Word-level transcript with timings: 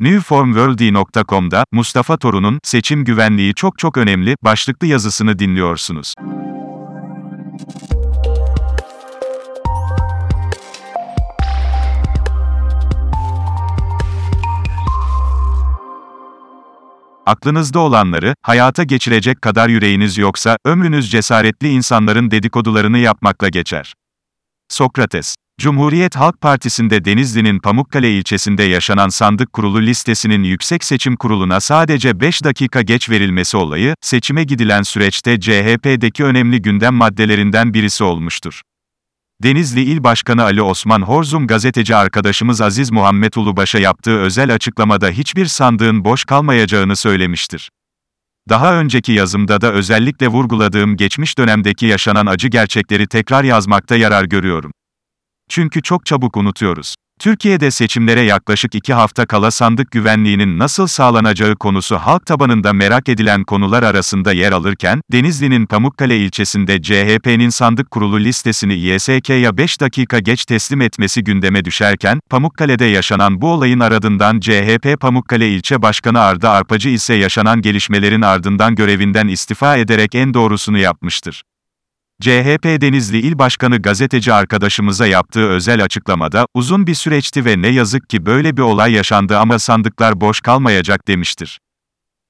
Newformworld.com'da 0.00 1.64
Mustafa 1.72 2.16
Torun'un 2.16 2.58
"Seçim 2.62 3.04
güvenliği 3.04 3.54
çok 3.54 3.78
çok 3.78 3.96
önemli" 3.96 4.36
başlıklı 4.42 4.86
yazısını 4.86 5.38
dinliyorsunuz. 5.38 6.14
Aklınızda 17.26 17.78
olanları, 17.78 18.34
hayata 18.42 18.82
geçirecek 18.84 19.42
kadar 19.42 19.68
yüreğiniz 19.68 20.18
yoksa, 20.18 20.56
ömrünüz 20.64 21.10
cesaretli 21.10 21.68
insanların 21.68 22.30
dedikodularını 22.30 22.98
yapmakla 22.98 23.48
geçer. 23.48 23.94
Sokrates 24.68 25.36
Cumhuriyet 25.60 26.16
Halk 26.16 26.40
Partisi'nde 26.40 27.04
Denizli'nin 27.04 27.58
Pamukkale 27.58 28.16
ilçesinde 28.16 28.62
yaşanan 28.62 29.08
sandık 29.08 29.52
kurulu 29.52 29.82
listesinin 29.82 30.42
Yüksek 30.42 30.84
Seçim 30.84 31.16
Kurulu'na 31.16 31.60
sadece 31.60 32.20
5 32.20 32.44
dakika 32.44 32.82
geç 32.82 33.10
verilmesi 33.10 33.56
olayı, 33.56 33.94
seçime 34.00 34.44
gidilen 34.44 34.82
süreçte 34.82 35.40
CHP'deki 35.40 36.24
önemli 36.24 36.62
gündem 36.62 36.94
maddelerinden 36.94 37.74
birisi 37.74 38.04
olmuştur. 38.04 38.60
Denizli 39.42 39.80
İl 39.82 40.04
Başkanı 40.04 40.42
Ali 40.42 40.62
Osman 40.62 41.02
Horzum 41.02 41.46
gazeteci 41.46 41.96
arkadaşımız 41.96 42.60
Aziz 42.60 42.90
Muhammed 42.90 43.34
Ulubaş'a 43.34 43.78
yaptığı 43.78 44.18
özel 44.18 44.54
açıklamada 44.54 45.08
hiçbir 45.08 45.46
sandığın 45.46 46.04
boş 46.04 46.24
kalmayacağını 46.24 46.96
söylemiştir. 46.96 47.70
Daha 48.48 48.74
önceki 48.74 49.12
yazımda 49.12 49.60
da 49.60 49.72
özellikle 49.72 50.28
vurguladığım 50.28 50.96
geçmiş 50.96 51.38
dönemdeki 51.38 51.86
yaşanan 51.86 52.26
acı 52.26 52.48
gerçekleri 52.48 53.06
tekrar 53.06 53.44
yazmakta 53.44 53.96
yarar 53.96 54.24
görüyorum. 54.24 54.72
Çünkü 55.50 55.82
çok 55.82 56.06
çabuk 56.06 56.36
unutuyoruz. 56.36 56.94
Türkiye'de 57.20 57.70
seçimlere 57.70 58.20
yaklaşık 58.20 58.74
iki 58.74 58.94
hafta 58.94 59.26
kala 59.26 59.50
sandık 59.50 59.90
güvenliğinin 59.90 60.58
nasıl 60.58 60.86
sağlanacağı 60.86 61.56
konusu 61.56 61.96
halk 61.96 62.26
tabanında 62.26 62.72
merak 62.72 63.08
edilen 63.08 63.44
konular 63.44 63.82
arasında 63.82 64.32
yer 64.32 64.52
alırken, 64.52 65.00
Denizli'nin 65.12 65.66
Pamukkale 65.66 66.18
ilçesinde 66.18 66.82
CHP'nin 66.82 67.48
sandık 67.48 67.90
kurulu 67.90 68.20
listesini 68.20 68.74
YSK'ya 68.74 69.56
5 69.56 69.80
dakika 69.80 70.18
geç 70.18 70.44
teslim 70.44 70.80
etmesi 70.80 71.24
gündeme 71.24 71.64
düşerken, 71.64 72.20
Pamukkale'de 72.30 72.84
yaşanan 72.84 73.40
bu 73.40 73.52
olayın 73.52 73.80
ardından 73.80 74.40
CHP 74.40 75.00
Pamukkale 75.00 75.48
ilçe 75.48 75.82
başkanı 75.82 76.20
Arda 76.20 76.50
Arpacı 76.50 76.88
ise 76.88 77.14
yaşanan 77.14 77.62
gelişmelerin 77.62 78.22
ardından 78.22 78.74
görevinden 78.74 79.28
istifa 79.28 79.76
ederek 79.76 80.14
en 80.14 80.34
doğrusunu 80.34 80.78
yapmıştır. 80.78 81.42
CHP 82.20 82.64
Denizli 82.64 83.18
İl 83.18 83.38
Başkanı 83.38 83.82
gazeteci 83.82 84.32
arkadaşımıza 84.32 85.06
yaptığı 85.06 85.48
özel 85.48 85.84
açıklamada, 85.84 86.46
uzun 86.54 86.86
bir 86.86 86.94
süreçti 86.94 87.44
ve 87.44 87.62
ne 87.62 87.68
yazık 87.68 88.10
ki 88.10 88.26
böyle 88.26 88.56
bir 88.56 88.62
olay 88.62 88.92
yaşandı 88.92 89.38
ama 89.38 89.58
sandıklar 89.58 90.20
boş 90.20 90.40
kalmayacak 90.40 91.08
demiştir. 91.08 91.58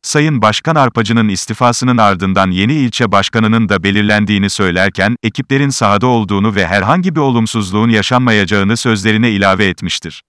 Sayın 0.03 0.43
Başkan 0.43 0.75
Arpacı'nın 0.75 1.29
istifasının 1.29 1.97
ardından 1.97 2.51
yeni 2.51 2.73
ilçe 2.73 3.13
başkanının 3.13 3.69
da 3.69 3.83
belirlendiğini 3.83 4.51
söylerken, 4.51 5.17
ekiplerin 5.23 5.69
sahada 5.69 6.07
olduğunu 6.07 6.55
ve 6.55 6.67
herhangi 6.67 7.15
bir 7.15 7.21
olumsuzluğun 7.21 7.89
yaşanmayacağını 7.89 8.77
sözlerine 8.77 9.31
ilave 9.31 9.67
etmiştir. 9.67 10.23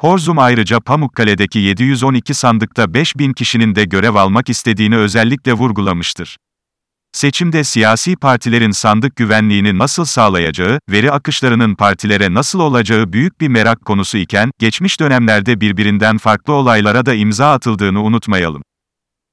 Horzum 0.00 0.38
ayrıca 0.38 0.80
Pamukkale'deki 0.80 1.58
712 1.58 2.34
sandıkta 2.34 2.94
5000 2.94 3.32
kişinin 3.32 3.74
de 3.74 3.84
görev 3.84 4.14
almak 4.14 4.48
istediğini 4.48 4.96
özellikle 4.96 5.52
vurgulamıştır. 5.52 6.36
Seçimde 7.12 7.64
siyasi 7.64 8.16
partilerin 8.16 8.70
sandık 8.70 9.16
güvenliğini 9.16 9.78
nasıl 9.78 10.04
sağlayacağı, 10.04 10.80
veri 10.90 11.12
akışlarının 11.12 11.74
partilere 11.74 12.34
nasıl 12.34 12.60
olacağı 12.60 13.12
büyük 13.12 13.40
bir 13.40 13.48
merak 13.48 13.84
konusu 13.84 14.18
iken, 14.18 14.50
geçmiş 14.58 15.00
dönemlerde 15.00 15.60
birbirinden 15.60 16.18
farklı 16.18 16.52
olaylara 16.52 17.06
da 17.06 17.14
imza 17.14 17.52
atıldığını 17.52 18.02
unutmayalım. 18.02 18.62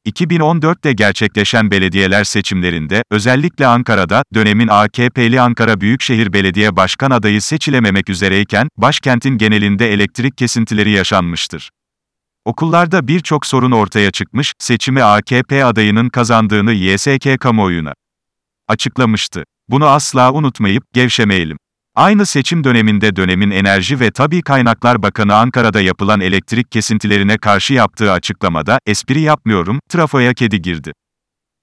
2014'te 0.08 0.94
gerçekleşen 0.94 1.72
belediyeler 1.72 2.24
seçimlerinde, 2.24 3.04
özellikle 3.12 3.68
Ankara'da, 3.68 4.24
dönemin 4.34 4.68
AKP'li 4.68 5.42
Ankara 5.42 5.82
Büyükşehir 5.82 6.34
Belediye 6.34 6.76
Başkan 6.76 7.12
adayı 7.12 7.42
seçilememek 7.42 8.10
üzereyken, 8.10 8.70
başkentin 8.78 9.38
genelinde 9.38 9.94
elektrik 9.94 10.38
kesintileri 10.38 10.90
yaşanmıştır. 10.92 11.70
Okullarda 12.48 13.08
birçok 13.08 13.46
sorun 13.46 13.72
ortaya 13.72 14.12
çıkmış, 14.12 14.54
seçimi 14.60 15.04
AKP 15.04 15.66
adayının 15.66 16.10
kazandığını 16.10 16.74
YSK 16.74 17.40
kamuoyuna 17.40 17.94
açıklamıştı. 18.68 19.44
Bunu 19.70 19.86
asla 19.86 20.34
unutmayıp, 20.34 20.84
gevşemeyelim. 20.94 21.58
Aynı 21.96 22.26
seçim 22.26 22.64
döneminde 22.64 23.16
dönemin 23.16 23.52
Enerji 23.52 24.00
ve 24.00 24.12
Tabi 24.12 24.42
Kaynaklar 24.42 25.04
Bakanı 25.04 25.36
Ankara'da 25.36 25.82
yapılan 25.82 26.22
elektrik 26.22 26.72
kesintilerine 26.72 27.38
karşı 27.38 27.74
yaptığı 27.74 28.12
açıklamada, 28.12 28.80
espri 28.86 29.22
yapmıyorum, 29.22 29.80
trafoya 29.90 30.34
kedi 30.34 30.62
girdi. 30.62 30.94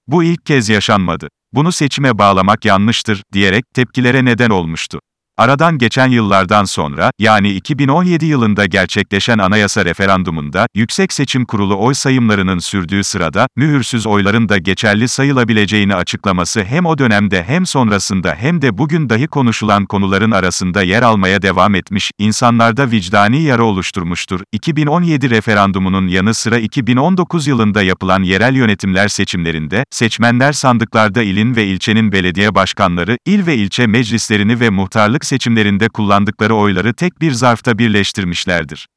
Bu 0.07 0.23
ilk 0.23 0.45
kez 0.45 0.69
yaşanmadı. 0.69 1.27
Bunu 1.53 1.71
seçime 1.71 2.17
bağlamak 2.17 2.65
yanlıştır, 2.65 3.23
diyerek 3.33 3.63
tepkilere 3.73 4.25
neden 4.25 4.49
olmuştu. 4.49 4.99
Aradan 5.37 5.77
geçen 5.77 6.07
yıllardan 6.07 6.63
sonra, 6.65 7.11
yani 7.19 7.51
2017 7.51 8.25
yılında 8.25 8.65
gerçekleşen 8.65 9.37
anayasa 9.37 9.85
referandumunda, 9.85 10.67
Yüksek 10.75 11.13
Seçim 11.13 11.45
Kurulu 11.45 11.79
oy 11.79 11.93
sayımlarının 11.93 12.59
sürdüğü 12.59 13.03
sırada, 13.03 13.47
mühürsüz 13.55 14.07
oyların 14.07 14.49
da 14.49 14.57
geçerli 14.57 15.07
sayılabileceğini 15.07 15.95
açıklaması 15.95 16.63
hem 16.63 16.85
o 16.85 16.97
dönemde 16.97 17.43
hem 17.43 17.65
sonrasında 17.65 18.35
hem 18.35 18.61
de 18.61 18.77
bugün 18.77 19.09
dahi 19.09 19.27
konuşulan 19.27 19.85
konuların 19.85 20.31
arasında 20.31 20.81
yer 20.81 21.01
almaya 21.01 21.41
devam 21.41 21.75
etmiş, 21.75 22.11
insanlarda 22.19 22.91
vicdani 22.91 23.41
yara 23.41 23.63
oluşturmuştur. 23.63 24.41
2017 24.51 25.29
referandumunun 25.29 26.07
yanı 26.07 26.33
sıra 26.33 26.57
2019 26.57 27.47
yılında 27.47 27.81
yapılan 27.81 28.23
yerel 28.23 28.55
yönetimler 28.55 29.07
seçimlerinde, 29.07 29.85
seçmenler 29.91 30.53
sandıklarda 30.53 31.23
ilin 31.23 31.55
ve 31.55 31.65
ilçenin 31.65 32.11
belediye 32.11 32.55
başkanları, 32.55 33.17
il 33.25 33.45
ve 33.45 33.55
ilçe 33.55 33.87
meclislerini 33.87 34.59
ve 34.59 34.69
muhtarlık 34.69 35.24
seçimlerinde 35.25 35.89
kullandıkları 35.89 36.55
oyları 36.55 36.93
tek 36.93 37.21
bir 37.21 37.31
zarfta 37.31 37.77
birleştirmişlerdir. 37.77 38.87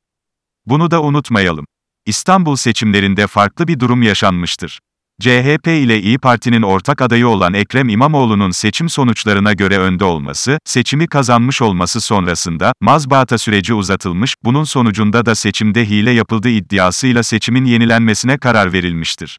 Bunu 0.66 0.90
da 0.90 1.02
unutmayalım. 1.02 1.66
İstanbul 2.06 2.56
seçimlerinde 2.56 3.26
farklı 3.26 3.68
bir 3.68 3.80
durum 3.80 4.02
yaşanmıştır. 4.02 4.80
CHP 5.20 5.66
ile 5.66 6.02
İyi 6.02 6.18
Parti'nin 6.18 6.62
ortak 6.62 7.02
adayı 7.02 7.28
olan 7.28 7.54
Ekrem 7.54 7.88
İmamoğlu'nun 7.88 8.50
seçim 8.50 8.88
sonuçlarına 8.88 9.52
göre 9.52 9.78
önde 9.78 10.04
olması, 10.04 10.58
seçimi 10.64 11.06
kazanmış 11.06 11.62
olması 11.62 12.00
sonrasında, 12.00 12.72
mazbaata 12.80 13.38
süreci 13.38 13.74
uzatılmış, 13.74 14.34
bunun 14.44 14.64
sonucunda 14.64 15.26
da 15.26 15.34
seçimde 15.34 15.88
hile 15.88 16.10
yapıldığı 16.10 16.48
iddiasıyla 16.48 17.22
seçimin 17.22 17.64
yenilenmesine 17.64 18.38
karar 18.38 18.72
verilmiştir. 18.72 19.38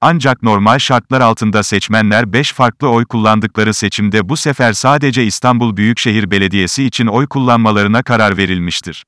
Ancak 0.00 0.42
normal 0.42 0.78
şartlar 0.78 1.20
altında 1.20 1.62
seçmenler 1.62 2.32
5 2.32 2.52
farklı 2.52 2.88
oy 2.88 3.04
kullandıkları 3.04 3.74
seçimde 3.74 4.28
bu 4.28 4.36
sefer 4.36 4.72
sadece 4.72 5.24
İstanbul 5.24 5.76
Büyükşehir 5.76 6.30
Belediyesi 6.30 6.84
için 6.84 7.06
oy 7.06 7.26
kullanmalarına 7.26 8.02
karar 8.02 8.36
verilmiştir. 8.36 9.04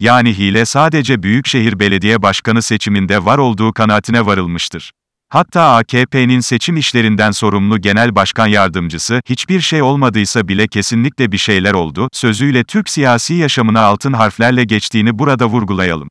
Yani 0.00 0.38
hile 0.38 0.64
sadece 0.64 1.22
Büyükşehir 1.22 1.78
Belediye 1.78 2.22
Başkanı 2.22 2.62
seçiminde 2.62 3.24
var 3.24 3.38
olduğu 3.38 3.72
kanaatine 3.72 4.26
varılmıştır. 4.26 4.92
Hatta 5.28 5.76
AKP'nin 5.76 6.40
seçim 6.40 6.76
işlerinden 6.76 7.30
sorumlu 7.30 7.80
Genel 7.80 8.14
Başkan 8.14 8.46
Yardımcısı, 8.46 9.20
hiçbir 9.28 9.60
şey 9.60 9.82
olmadıysa 9.82 10.48
bile 10.48 10.68
kesinlikle 10.68 11.32
bir 11.32 11.38
şeyler 11.38 11.74
oldu, 11.74 12.08
sözüyle 12.12 12.64
Türk 12.64 12.88
siyasi 12.90 13.34
yaşamına 13.34 13.80
altın 13.80 14.12
harflerle 14.12 14.64
geçtiğini 14.64 15.18
burada 15.18 15.46
vurgulayalım. 15.46 16.08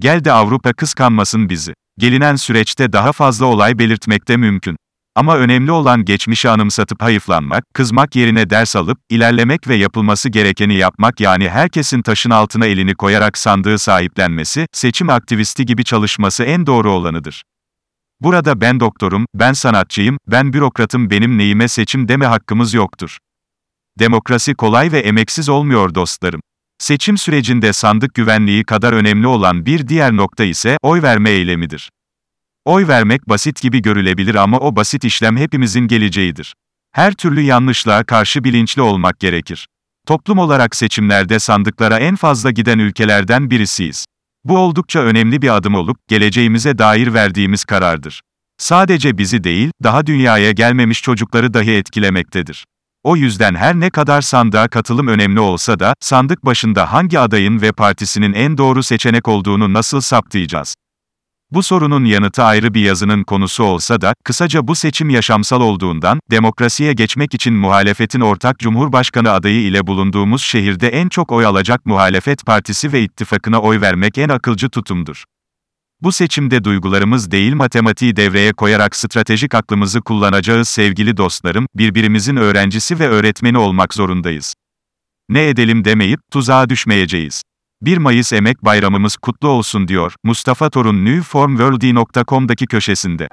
Gel 0.00 0.24
de 0.24 0.32
Avrupa 0.32 0.72
kıskanmasın 0.72 1.48
bizi. 1.48 1.74
Gelinen 2.00 2.36
süreçte 2.36 2.92
daha 2.92 3.12
fazla 3.12 3.46
olay 3.46 3.78
belirtmekte 3.78 4.36
mümkün. 4.36 4.76
Ama 5.14 5.36
önemli 5.36 5.72
olan 5.72 6.04
geçmişi 6.04 6.48
anımsatıp 6.50 7.02
hayıflanmak, 7.02 7.64
kızmak 7.74 8.16
yerine 8.16 8.50
ders 8.50 8.76
alıp, 8.76 8.98
ilerlemek 9.10 9.68
ve 9.68 9.74
yapılması 9.74 10.28
gerekeni 10.28 10.74
yapmak 10.74 11.20
yani 11.20 11.48
herkesin 11.48 12.02
taşın 12.02 12.30
altına 12.30 12.66
elini 12.66 12.94
koyarak 12.94 13.38
sandığı 13.38 13.78
sahiplenmesi, 13.78 14.66
seçim 14.72 15.10
aktivisti 15.10 15.66
gibi 15.66 15.84
çalışması 15.84 16.44
en 16.44 16.66
doğru 16.66 16.92
olanıdır. 16.92 17.42
Burada 18.20 18.60
ben 18.60 18.80
doktorum, 18.80 19.26
ben 19.34 19.52
sanatçıyım, 19.52 20.18
ben 20.26 20.52
bürokratım 20.52 21.10
benim 21.10 21.38
neyime 21.38 21.68
seçim 21.68 22.08
deme 22.08 22.26
hakkımız 22.26 22.74
yoktur. 22.74 23.18
Demokrasi 23.98 24.54
kolay 24.54 24.92
ve 24.92 24.98
emeksiz 24.98 25.48
olmuyor 25.48 25.94
dostlarım. 25.94 26.40
Seçim 26.80 27.18
sürecinde 27.18 27.72
sandık 27.72 28.14
güvenliği 28.14 28.64
kadar 28.64 28.92
önemli 28.92 29.26
olan 29.26 29.66
bir 29.66 29.88
diğer 29.88 30.16
nokta 30.16 30.44
ise 30.44 30.76
oy 30.82 31.02
verme 31.02 31.30
eylemidir. 31.30 31.90
Oy 32.64 32.88
vermek 32.88 33.28
basit 33.28 33.62
gibi 33.62 33.82
görülebilir 33.82 34.34
ama 34.34 34.58
o 34.58 34.76
basit 34.76 35.04
işlem 35.04 35.36
hepimizin 35.36 35.88
geleceğidir. 35.88 36.54
Her 36.92 37.14
türlü 37.14 37.40
yanlışlığa 37.40 38.04
karşı 38.04 38.44
bilinçli 38.44 38.82
olmak 38.82 39.20
gerekir. 39.20 39.68
Toplum 40.06 40.38
olarak 40.38 40.76
seçimlerde 40.76 41.38
sandıklara 41.38 41.98
en 41.98 42.16
fazla 42.16 42.50
giden 42.50 42.78
ülkelerden 42.78 43.50
birisiyiz. 43.50 44.06
Bu 44.44 44.58
oldukça 44.58 45.00
önemli 45.00 45.42
bir 45.42 45.56
adım 45.56 45.74
olup, 45.74 46.08
geleceğimize 46.08 46.78
dair 46.78 47.14
verdiğimiz 47.14 47.64
karardır. 47.64 48.20
Sadece 48.58 49.18
bizi 49.18 49.44
değil, 49.44 49.70
daha 49.82 50.06
dünyaya 50.06 50.52
gelmemiş 50.52 51.02
çocukları 51.02 51.54
dahi 51.54 51.70
etkilemektedir. 51.70 52.64
O 53.04 53.16
yüzden 53.16 53.54
her 53.54 53.80
ne 53.80 53.90
kadar 53.90 54.20
sandığa 54.20 54.68
katılım 54.68 55.06
önemli 55.06 55.40
olsa 55.40 55.78
da, 55.78 55.94
sandık 56.00 56.44
başında 56.44 56.92
hangi 56.92 57.18
adayın 57.18 57.60
ve 57.60 57.72
partisinin 57.72 58.32
en 58.32 58.58
doğru 58.58 58.82
seçenek 58.82 59.28
olduğunu 59.28 59.72
nasıl 59.72 60.00
saptayacağız? 60.00 60.74
Bu 61.50 61.62
sorunun 61.62 62.04
yanıtı 62.04 62.42
ayrı 62.42 62.74
bir 62.74 62.80
yazının 62.80 63.22
konusu 63.22 63.64
olsa 63.64 64.00
da, 64.00 64.14
kısaca 64.24 64.68
bu 64.68 64.74
seçim 64.74 65.10
yaşamsal 65.10 65.60
olduğundan, 65.60 66.20
demokrasiye 66.30 66.92
geçmek 66.92 67.34
için 67.34 67.54
muhalefetin 67.54 68.20
ortak 68.20 68.58
cumhurbaşkanı 68.58 69.30
adayı 69.30 69.62
ile 69.62 69.86
bulunduğumuz 69.86 70.42
şehirde 70.42 70.88
en 70.88 71.08
çok 71.08 71.32
oy 71.32 71.46
alacak 71.46 71.86
muhalefet 71.86 72.46
partisi 72.46 72.92
ve 72.92 73.02
ittifakına 73.02 73.60
oy 73.60 73.80
vermek 73.80 74.18
en 74.18 74.28
akılcı 74.28 74.68
tutumdur. 74.68 75.24
Bu 76.02 76.12
seçimde 76.12 76.64
duygularımız 76.64 77.30
değil 77.30 77.54
matematiği 77.54 78.16
devreye 78.16 78.52
koyarak 78.52 78.96
stratejik 78.96 79.54
aklımızı 79.54 80.00
kullanacağız 80.00 80.68
sevgili 80.68 81.16
dostlarım, 81.16 81.66
birbirimizin 81.74 82.36
öğrencisi 82.36 82.98
ve 82.98 83.08
öğretmeni 83.08 83.58
olmak 83.58 83.94
zorundayız. 83.94 84.54
Ne 85.28 85.48
edelim 85.48 85.84
demeyip, 85.84 86.20
tuzağa 86.32 86.68
düşmeyeceğiz. 86.68 87.42
1 87.82 87.98
Mayıs 87.98 88.32
Emek 88.32 88.64
Bayramımız 88.64 89.16
kutlu 89.16 89.48
olsun 89.48 89.88
diyor, 89.88 90.14
Mustafa 90.24 90.70
Torun 90.70 91.04
newformworld.com'daki 91.04 92.66
köşesinde. 92.66 93.28